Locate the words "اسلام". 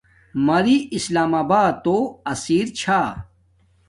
0.97-1.33